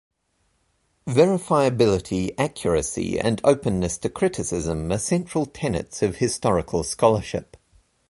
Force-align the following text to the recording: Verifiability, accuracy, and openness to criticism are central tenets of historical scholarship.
Verifiability, 1.07 2.33
accuracy, 2.35 3.19
and 3.19 3.39
openness 3.43 3.99
to 3.99 4.09
criticism 4.09 4.91
are 4.91 4.97
central 4.97 5.45
tenets 5.45 6.01
of 6.01 6.15
historical 6.15 6.81
scholarship. 6.83 7.55